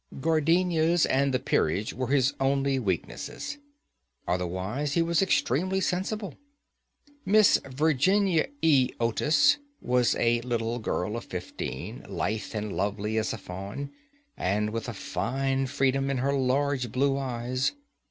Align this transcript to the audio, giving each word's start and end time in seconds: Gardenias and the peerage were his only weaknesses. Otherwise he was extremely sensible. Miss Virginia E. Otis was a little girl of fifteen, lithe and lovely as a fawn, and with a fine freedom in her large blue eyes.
Gardenias 0.19 1.05
and 1.05 1.31
the 1.31 1.37
peerage 1.37 1.93
were 1.93 2.07
his 2.07 2.33
only 2.39 2.79
weaknesses. 2.79 3.59
Otherwise 4.27 4.93
he 4.93 5.03
was 5.03 5.21
extremely 5.21 5.79
sensible. 5.79 6.33
Miss 7.23 7.61
Virginia 7.69 8.47
E. 8.63 8.89
Otis 8.99 9.57
was 9.79 10.15
a 10.15 10.41
little 10.41 10.79
girl 10.79 11.15
of 11.15 11.25
fifteen, 11.25 12.03
lithe 12.09 12.55
and 12.55 12.73
lovely 12.75 13.19
as 13.19 13.31
a 13.31 13.37
fawn, 13.37 13.91
and 14.35 14.71
with 14.71 14.89
a 14.89 14.93
fine 14.95 15.67
freedom 15.67 16.09
in 16.09 16.17
her 16.17 16.33
large 16.33 16.91
blue 16.91 17.15
eyes. 17.19 17.73